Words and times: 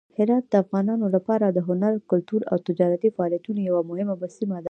هرات 0.17 0.45
د 0.49 0.53
افغانانو 0.63 1.05
لپاره 1.15 1.45
د 1.47 1.57
هنر، 1.67 1.93
کلتور 2.11 2.41
او 2.51 2.57
تجارتي 2.67 3.09
فعالیتونو 3.15 3.59
یوه 3.69 3.81
مهمه 3.89 4.15
سیمه 4.37 4.53
ده. 4.57 4.59